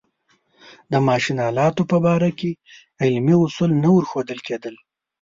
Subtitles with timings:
[0.91, 2.51] د ماشین آلاتو په باره کې
[3.01, 4.75] علمي اصول نه ورښودل کېدل.